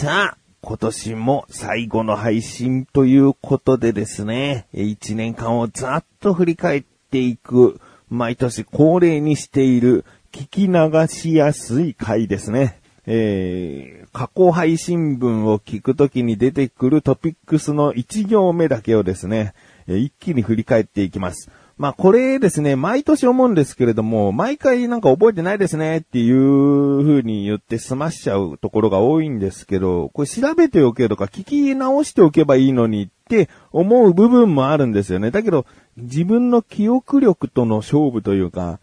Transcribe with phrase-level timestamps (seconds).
[0.00, 7.78] さあ、今年も最後の配信ということでですね、一年間をざっと振り返っていく、
[8.08, 12.80] 毎年恒例にしている聞き流しやすい回ですね。
[13.04, 19.52] えー、過去配信文を聞くときに出てくるトピックスの1行目だけをですね、
[19.86, 21.50] 一気に振り返っていきます。
[21.80, 35.30] まあこれですね、毎年思うんですけれども、毎回なんか覚えてないですねっていう風に言って済ましちゃうところが多いんですけど、これ調べておけとか聞き直しておけばいいのにって思う部分もあるんですよね。
[35.30, 35.64] だけど、
[35.96, 38.78] 自分の記憶力との勝負というか、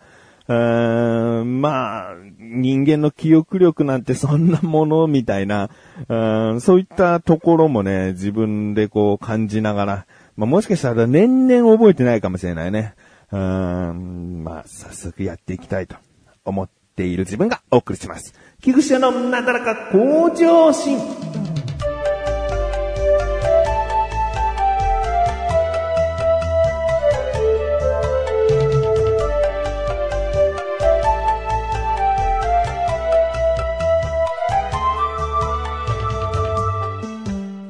[0.48, 5.70] うーんまあ、人間の記憶力なんてそんなものみたいな、
[6.10, 10.06] うんそういったところもね、自分でこう感じながら、
[10.38, 12.94] まあ、もしかしたら年々覚えてないかもしれないね。
[13.32, 15.98] うん、まあ、早速やっていきたいと
[16.46, 18.34] 思っている自分がお送りします。
[18.62, 21.00] 菊池のなだらか向上心。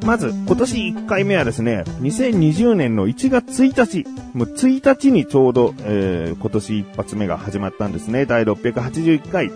[0.08, 8.26] まず、今年1回目はですね、2020年の1月1日、もう1日にちょうど、えー、今年一発目が始まったんですね。
[8.26, 9.52] 第681回、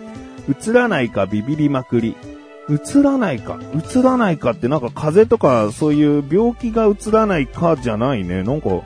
[0.50, 2.18] 映らないかビビりまくり。
[2.70, 8.44] 映らないか映らないかってなんか風邪とかそういう病気が映らないかじゃないね。
[8.44, 8.82] なんか、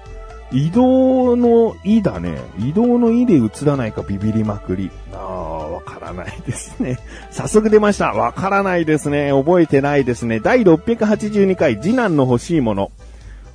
[0.51, 2.37] 移動の意だね。
[2.59, 4.91] 移動の意で映らないかビビりまくり。
[5.13, 5.44] ああ、
[5.85, 6.97] からないですね。
[7.31, 8.11] 早速出ました。
[8.13, 9.31] わからないですね。
[9.31, 10.39] 覚えてないですね。
[10.39, 12.91] 第682回、次男の欲しいもの。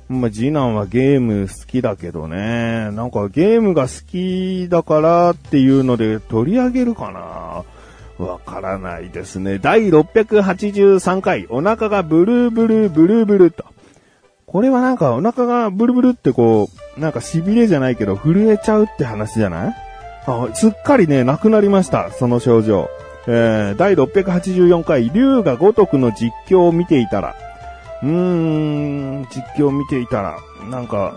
[0.09, 2.91] まあ、次男はゲーム好きだけどね。
[2.91, 7.63] なんかゲームが好きだからっていうので取り上げるかな。
[8.25, 9.57] わからないですね。
[9.57, 13.65] 第683回、お腹がブルーブルーブルーブルーと。
[14.45, 19.75] これはなんかお腹がブルブルってこう、なんか痺れじゃないけど震えちゃうって話じゃない？
[20.25, 22.89] あ、すっかりね、なくなりました、その症状。
[23.27, 27.35] えー、第684回、竜が如くの実況を見ていたら、
[28.01, 30.37] うーん、実況を見ていたら、
[30.69, 31.13] なんか、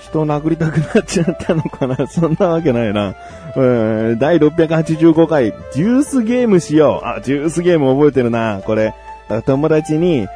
[0.00, 2.06] 人を殴りたくなっちゃったのかな？
[2.08, 3.14] そんなわけないな。
[3.56, 7.06] えー、第685回、ジュースゲームしよう。
[7.06, 8.94] あ、ジュースゲーム覚えてるな、これ。
[9.44, 10.26] 友達に、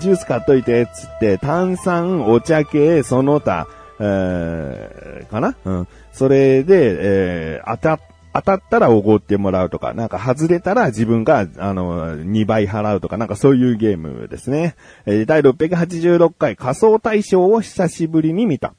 [0.00, 3.66] ジュース買っといて、つって、炭酸、お茶系、その他、
[4.04, 5.54] えー、かな？
[5.64, 5.88] うん。
[6.12, 8.00] それで、えー、当た、
[8.34, 14.74] 当たったらおごってもらうとか、なんか外れたら自分が、あの、2倍払うとか、なんかそういうゲームですね。
[15.06, 18.74] えー第686回仮想大賞を久しぶりに見た。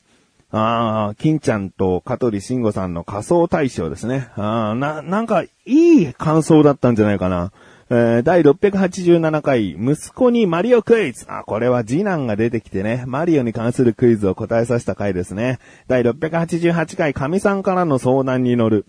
[0.51, 4.29] ああ、金ちゃんと香取慎吾さんの仮想大賞ですね。
[4.35, 7.51] ああ、な、なんか、いい感想だったんじゃないかな。
[7.95, 11.27] えー第687回、息子にマリオクイズ。
[11.29, 15.59] あ、これは次男が出てきてね、マリオに関するクイズを答えさせた回ですね。
[15.87, 18.87] 第688回、神さんからの相談に乗る。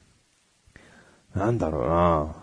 [1.35, 2.35] なんだろうな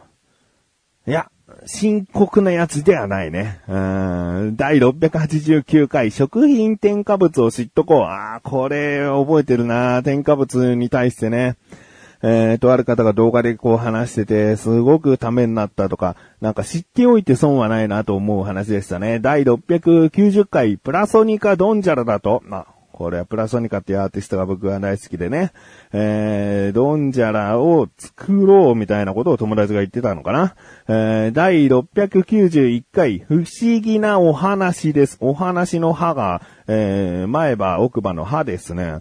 [1.08, 1.32] いや、
[1.66, 3.62] 深刻なやつではないね。
[3.68, 8.02] うん第689回、食品添加物を知っとこう。
[8.02, 11.58] ああ、これ覚えてるな添加物に対してね。
[12.24, 19.20] えー、とある方が動画でこう話してて、すごくためになったとか、なんか知っておいて損はないなと思う話でしたね。
[19.20, 25.54] 第690回、プラソニカドンジャラだと、まあ、これはプラソニカっていうアーティストが僕は大好きでね、
[25.92, 30.56] えー、ドンジャラを作ろうみたいなことを友達が言ってたのかな。
[30.88, 35.18] えー、第691回、不思議なお話です。
[35.20, 39.00] お話の歯が、えー、前歯、奥歯の歯ですね。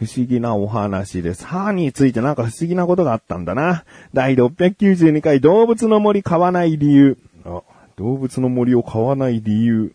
[0.00, 1.44] 不思議なお話です。
[1.46, 3.84] 歯についてなんか不思議なことがあったんだな。
[4.14, 7.18] 第692回動物の森買わない理由。
[7.44, 7.60] あ
[7.96, 9.92] 動物の森を買わない理由。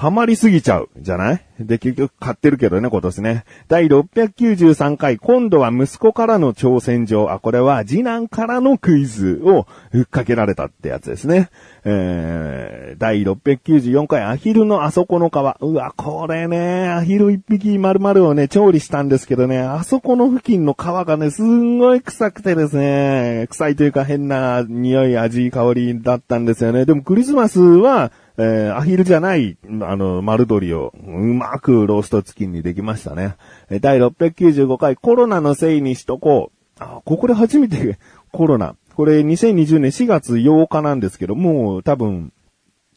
[0.00, 1.44] ハマりすぎちゃう、じゃない？
[1.60, 3.44] で、結局買ってるけどね、今年ね。
[3.68, 7.30] 第693回、今度は息子からの挑戦状。
[7.30, 11.50] あ、これは次男からのクイズをふっかけられたってやつですね。
[11.84, 15.32] えー、第694回、アヒルのあそこの皮。
[15.60, 26.86] うわ、これね、アヒル一匹丸々をね、調理したんですけどね、あそこの付近の皮がね、すんごい臭くてですね、臭いというか変な匂い、味、香りだったんですよね。
[26.86, 33.36] でもクリスマスは、えー、アヒルじゃない、あの、丸鶏をうまくローストチキンにできましたね。
[33.70, 36.82] え第695回、コロナのせいにしとこう。
[36.82, 37.98] あ、ここで初めて
[38.32, 38.74] コロナ。
[38.94, 42.32] これ2020年4月8日なんですけど、もう多分、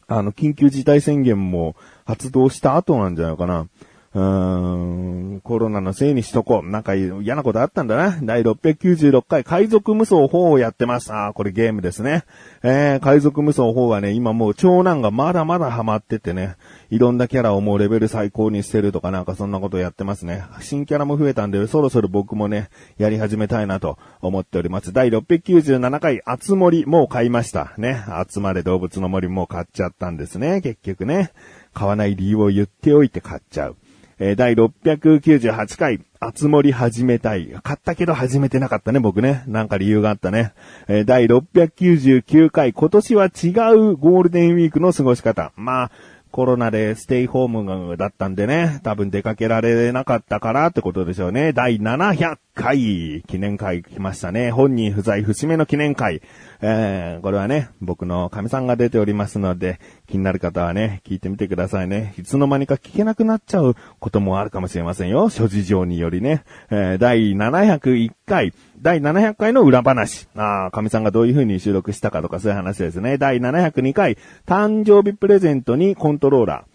[0.06, 3.66] あの、緊急事態宣言も発動した後なんじゃないかな。
[4.14, 6.68] うーん、コロナのせいにしとこう。
[6.68, 8.16] なんか嫌なことあったんだな。
[8.22, 11.12] 第696回海賊無双4をやってます。
[11.12, 12.22] あー、これゲームですね。
[12.62, 16.54] えー、海賊無双4はね、今もう長男がまだまだハマっててね、
[16.90, 20.44] いろんなキャラをもうレベル最高にしてるとかなんかそんなことやってますね。
[20.60, 24.92] 新キャラも増えたんで、そろそろ僕もね、やり始めたいなと思っております。
[24.92, 27.72] 第697回、あつ森、もう買いました。
[27.78, 28.04] ね。
[28.30, 31.32] 集まれ動物の森もう買っちゃったんですね、結局ね。
[31.72, 33.76] 買わない理由を言っておいて買っちゃう。
[34.18, 37.52] え、第698回、あつ森始めたい。
[37.62, 39.42] 買ったけど始めてなかったね、僕ね。
[39.46, 40.52] なんか理由があったね。
[40.88, 45.52] え、第699回、今年は違うゴールデンウィークの過ごし方。
[45.56, 45.90] まあ、
[46.30, 51.52] コロナでステイホームだったんでね、多分出かけられなかったからってことでしょうね。
[51.52, 54.52] 第700回、記念会来ましたね。
[54.52, 56.22] 本人不在節目の記念会。
[56.62, 62.14] えー、これはね、僕の神さんが出ておりますので、気になる方はね、聞いてみてくださいね。
[62.16, 65.28] いつの間にか聞けなくなっちゃうこともあるかもしれませんよ。
[65.30, 66.44] 諸事情によりね。
[66.70, 70.28] えー、第701回、第700回の裏話。
[70.36, 73.18] ああ、神さんがどういう風に収録したかとかそういう話ですね。
[73.18, 74.16] 第702回、
[74.46, 76.73] 誕生日プレゼントにコントローラー。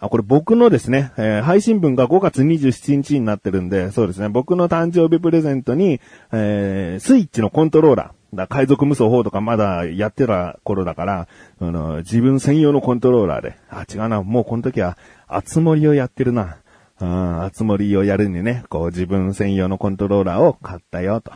[0.00, 6.00] あ、これ僕のですね、えー、配信分が5月27日になってるんで、そうですね、僕の誕生日プレゼントに、
[6.32, 11.28] えー、スイッチのコントローラー、だ海賊無双4とかまだやってた頃だから、
[11.60, 16.58] あの、自分専用のコントローラーで、あ、違うな、もうこの時は、あつ森をやってるな。
[17.00, 21.32] うん、あつ森をやるにね、こう自分専用のコントローラーを買ったよと。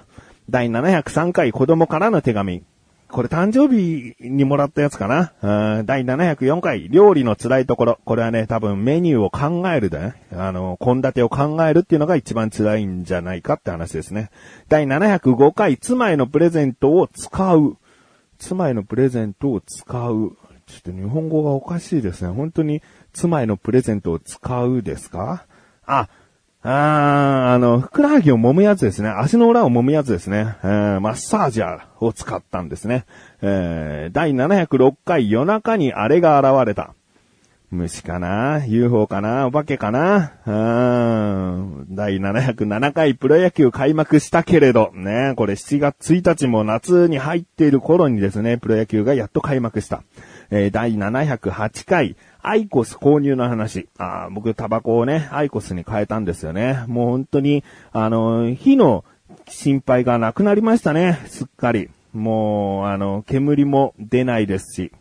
[0.50, 2.64] 第703回子供からの手紙。
[3.12, 5.34] これ誕生日にもらったやつかな？
[5.78, 7.98] うん第704回、料理の辛いところ。
[8.06, 10.14] これはね、多分メニューを考えるでね。
[10.32, 14.30] あの、献立を考えるっていうのが一番辛いんじゃないかって話ですね。
[14.68, 17.76] 第705回、妻へのプレゼントを使う。
[18.38, 20.36] 妻へのプレゼントを使う。
[20.66, 22.30] ちょっと日本語がおかしいですね。
[22.30, 22.80] 本当に
[23.12, 25.44] 妻へのプレゼントを使うですか？
[25.84, 26.08] あ、
[26.64, 29.08] あー、あの、ふくらはぎを揉むやつですね。
[29.08, 30.54] 足の裏を揉むやつですね。
[30.62, 33.04] えー、マッサージャーを使ったんですね。
[33.40, 36.94] えー、第706回夜中にあれが現れた。
[37.72, 39.46] 虫かな ?UFO かな？
[39.46, 40.34] お化けかな？
[40.46, 41.86] うん。
[41.88, 50.04] 第707回プロ野球開幕したけれど、ね、これ7月1日も夏に入っている頃にですね、プロ野球がやっと開幕した。
[50.54, 53.88] えー、第708回、アイコス購入の話。
[53.96, 56.84] あ僕、タバコをね、アイコスに変えたんですよね。
[56.88, 59.02] もう本当に、あの、火の
[59.48, 61.18] 心配がなくなりましたね。
[61.24, 61.88] すっかり。
[62.12, 64.92] もう、あの、煙も出ないですし。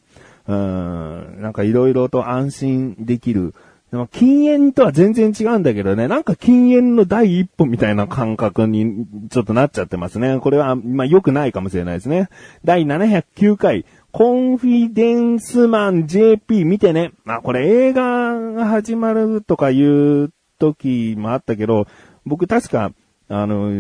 [0.48, 3.54] うん、なんか色々と安心できる。
[3.92, 10.40] でも禁煙とは全然違うんだけどね、なんか禁煙の第一歩みたいな感覚にちょっとなっちゃってますね。
[10.40, 12.30] これは、まあ良くないかもしれないですね。
[12.64, 17.12] 第709回、コンフィデンスマン JP 見てね。
[17.26, 21.88] あ、これ映画が始まるとかいう時もあったけど、
[22.26, 22.92] 僕確か、
[23.30, 23.72] あの、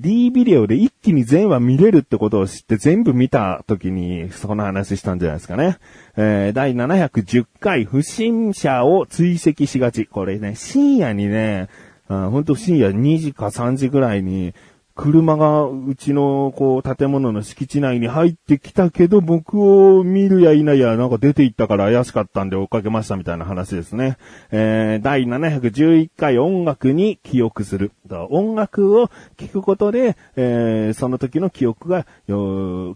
[0.00, 5.76] D ビデオで一気に全話見れるってことを知って全部見た時にその話したんじゃないですかね。
[6.16, 10.06] えー、第710回不審者を追跡しがち。
[10.06, 11.68] これね、深夜にね、
[12.08, 14.54] あ本当深夜2時か3時ぐらいに
[14.96, 24.18] 車がうちのこう建物の敷地内に入ってきたけど僕を見るや否やなんか出て行ったから怪しかったんで追っかけましたみたいな話ですね。
[24.52, 27.90] えー、第711回音楽に記憶する。
[28.30, 32.06] 音楽を聴くことで、えー、その時の記憶が、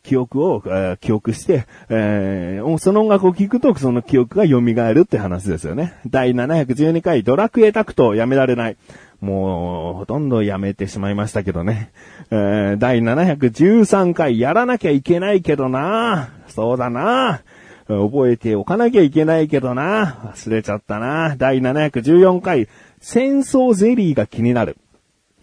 [0.02, 5.94] 記憶を、えー、記憶して、えー、その音楽を聴くとその記憶が蘇るって話ですよね。
[6.06, 8.76] 第712回ドラクエタクトをやめられない。
[9.20, 11.90] もう、ほとんどやめてしまいましたけどね。
[12.30, 17.42] えー、第713回やらなきゃいけないけどなそうだな
[17.86, 22.68] 覚えておかなきゃいけないけどな忘れちゃったな第714回、
[23.00, 24.76] 戦争ゼリーが気になる。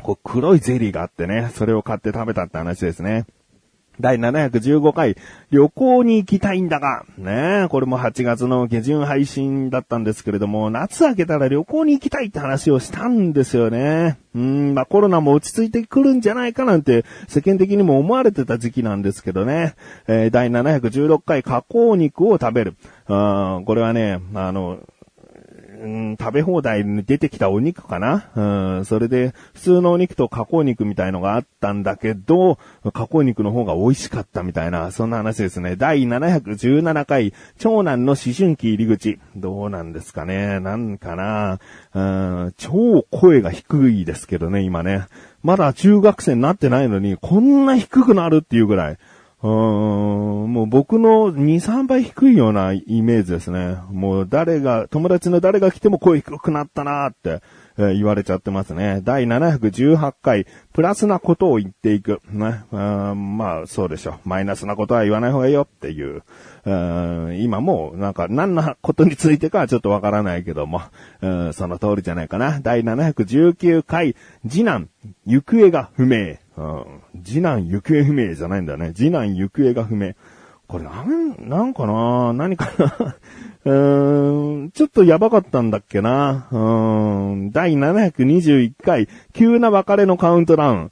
[0.01, 3.25] こう黒いゼリーがあってね、それを買って食べたって話ですね。
[3.99, 5.15] 第715回、
[5.51, 14.17] 旅行に行きたいんだが、ねこれも8月の下旬配信だったんですけれども、夏明けたら旅行に行きたいって話をしたんですよね。
[14.35, 19.75] うん、まあコロナも落ち着いてくるんじゃないかなんて世間的にも思われてた時期なんですけどね。
[20.07, 22.75] えー、第716回加工肉を食べる。
[23.07, 24.79] あこれはね、あの、
[25.85, 28.31] うん、食べ放題に出てきたお肉かな？
[28.35, 32.57] うん、それで、普通のお肉と加工肉みたいのがあったんだけど、
[32.91, 35.75] 加工肉の方が美味しかったみたいな、そんな話ですね。
[35.75, 39.19] 第717回、長男の思春期入り口。
[39.35, 40.59] どうなんですかね？
[40.59, 41.59] なんかな？
[41.93, 42.01] う
[42.47, 45.05] ん、超声が低いですけどね、今ね。
[45.43, 48.97] まだ中学生になってないのに、こんな低くなるっていうぐらい。
[49.43, 53.77] うーん、もう僕の2、3倍低いようなイメージですね。
[53.91, 57.41] もう誰が、友達の誰が来ても声低くなったなーって、
[57.77, 59.01] えー言われちゃってますね。
[59.03, 62.21] 第718回、プラスなことを言っていく。
[62.29, 62.63] ね。
[62.71, 64.15] うんまあ、そうでしょ。
[64.23, 66.23] マイナスなことは言わない方がいいよっていう。
[66.65, 70.83] 今もう、なんか、何のことについてかはちょっとわからないけども、
[71.51, 72.61] その通りじゃないかな。
[72.61, 74.15] 第719回、
[74.47, 74.87] 次男、
[75.25, 76.37] 行方が不明。
[76.57, 78.93] うん次男、行方不明じゃないんだね。
[78.93, 80.13] 次男、行方が不明。
[80.67, 82.33] これ、なん、なんかな？
[82.33, 83.15] 何かな？
[83.65, 86.47] うーん、ちょっとやばかったんだっけな？
[86.51, 90.91] うーん、第721回、急な別れのカウントダウン。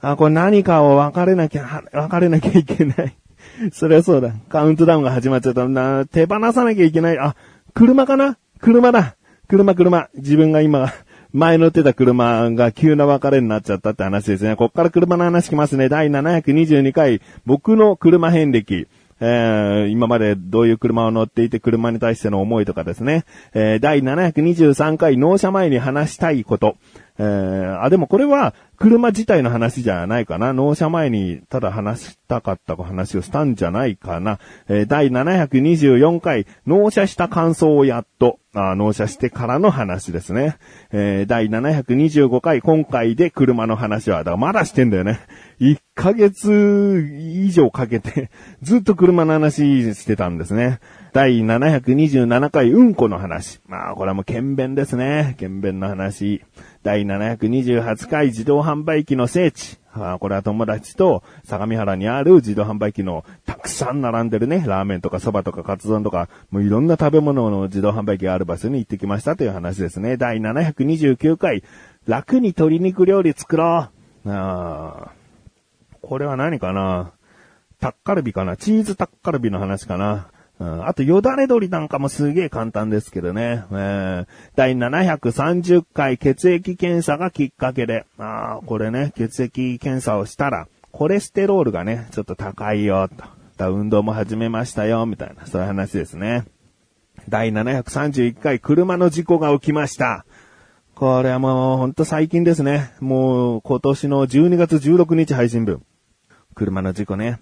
[0.00, 3.16] あ、これ何かを別れなきゃ、別れなきゃいけない。
[3.72, 4.32] そりゃそうだ。
[4.48, 6.04] カウントダウンが始まっちゃったな。
[6.06, 7.18] 手放さなきゃいけない。
[7.18, 7.36] あ、
[7.74, 8.38] 車かな？
[8.60, 9.16] 車だ。
[9.48, 10.08] 車、車。
[10.16, 10.92] 自分が今、
[11.32, 14.56] 前乗ってた車が急な別れになっちゃったって話ですね。
[14.56, 15.88] こっから車の話きますね。
[15.88, 18.86] 第722回、僕の車遍歴。
[19.18, 23.24] えー、今までどういう車を乗っていて車に対しての思いとかですね。
[23.54, 26.76] えー、第723回納車前に話したいこと。
[27.18, 30.52] えー、あ、でもこれは車自体の話じゃないかな。
[30.52, 34.38] 納車前にただ話したかった話をしたんじゃないかな。
[34.68, 40.56] えー、第724回納車した感想をやっと、あ納車してからの話ですね。
[40.90, 45.20] えー、第725回今回で車の話は、だからまだしてんだよね。
[45.60, 48.30] 1ヶ月以上かけて、
[48.62, 50.80] ずっと車の話してたんですね。
[51.16, 53.58] 第727回うんこの話。
[53.66, 55.34] まあ、これはもう検便ですね。
[55.38, 56.44] 検便の話。
[56.82, 59.78] 第728回自動販売機の聖地。
[59.94, 70.18] あこれは友達と相模原にある自動販売機のたくさん並んでるね、ラーメンとか蕎麦とかカツ丼とか、もういろんな食べ物の自動販売機がある場所に行ってきましたという話ですね。
[70.18, 71.64] 第729回、
[72.06, 73.88] 楽に鶏肉料理作ろ
[74.26, 74.30] う。
[74.30, 75.12] あ
[76.02, 77.12] これは何かな？
[77.80, 78.58] タッカルビかな？
[78.58, 80.28] チーズタッカルビの話かな？
[80.58, 83.64] うん、あと、よだれ鶏なんかもすげえ簡単ですけどね。
[83.70, 93.24] えー、第730回血液検査がきっかけで、あこれね、血液検査をしたら、コレステロールがね、ちょっと高いよ、と。
[93.58, 96.44] だ運動も始めましたよ、みたいな、そういう話ですね。
[97.28, 100.24] 第731回車の事故が起きました。
[100.94, 102.92] これはもうほんと最近ですね。
[103.00, 105.82] もう今年の12月16日配信分。
[106.54, 107.38] 車の事故ね。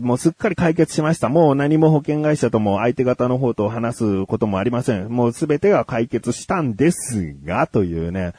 [0.00, 1.28] もうすっかり解決しました。
[1.28, 5.08] もう何も保険会社とも相手方の方と話すこともありません。
[5.08, 8.32] もうすべてが解決したんですが、というね、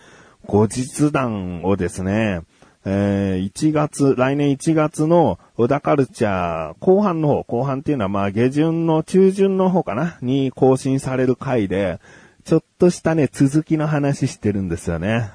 [0.47, 2.41] 後日談をですね、
[2.85, 11.99] えー、1月、来年1月の小田カルチャー後半の方、後半っていうのはまあ下旬の中旬の方かなに更新される回で、
[12.43, 15.29] ちょっとしたね、続きの話してるんですよね。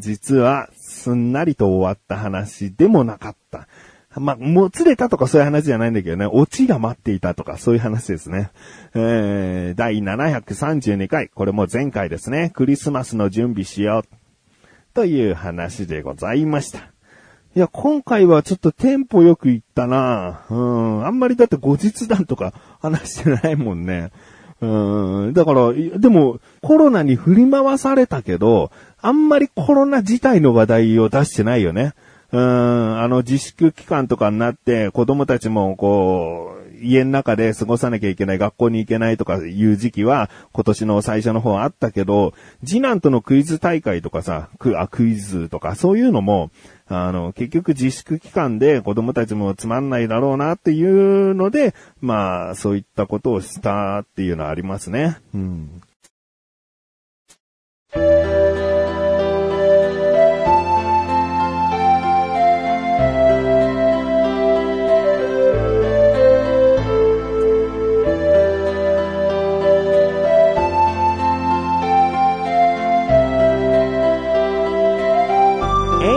[0.00, 3.68] 実は、すんなりと終わった話でもなかった。
[4.16, 8.50] まあ、もつれたとかそういう話じゃないんだけどね、オチが待っていたとかそういう話ですね。
[8.94, 14.04] えー、第732回、これも前回ですね、クリスマスの準備しよう。
[14.94, 16.78] という話でございました。
[17.56, 24.10] いや、今回はちょっとテンポよくいったなうん、あんまりだって後日談とか話してないもんね。
[24.60, 31.92] うん、だから、でも、コロナに振り回されたけど、あんまりコロナ自体の話題を出してないよね。
[32.34, 46.50] うん、あの自粛期間とかになって子供たちもこう、家の中で過ごさなきゃいけない、学校に行けないとかいう時期は今年の最初の方あったけど、次男とのクイズ大会とかさ、クあクイズとかそういうのも、
[46.88, 55.18] あの、結局自粛期間で子供たちもつまんないだろうなっていうので、まあ、そういったことをしたっていうのはありますね。
[55.32, 55.82] うん。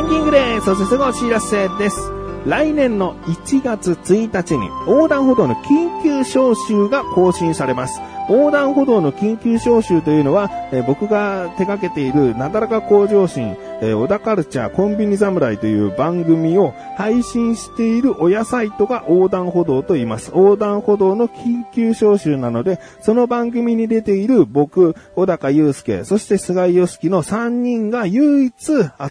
[0.08, 0.66] ンディングです。
[0.66, 2.12] そしてすぐお知らせです。
[2.46, 8.00] 来年の1月1日に横断歩道の緊急招集が更新されます。
[8.30, 20.32] 横断歩道の緊急招集というのは、え僕が手掛けているなだらか向上心、え小田カルチャーコンビニ侍という番組を配信している親サイトが横断歩道と言います。
[20.36, 28.54] 横断歩道の緊急招集なので、その番組に出ている僕、小高祐介、そして菅井良樹の3人が唯一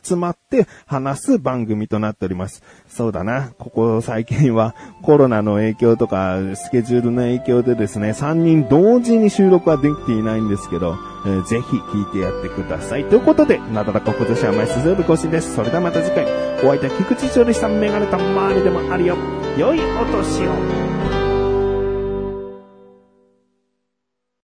[0.03, 2.63] 集まって話す番組となっております。
[2.89, 3.53] そうだな。
[3.59, 13.05] ここ最近はコロナの影響とかスケジュールの影響でですね、3人同時に収録はできていないんですけど、えーぜひ聞いてやってください。
[13.05, 15.55] ということで、なだらか今年は毎週ぶ更新です。
[15.55, 16.25] それではまた次回、
[16.65, 17.69] お相手は菊池翔でした。
[17.69, 19.17] メガネたまーにでもあるよ。
[19.59, 20.96] 良いお年を。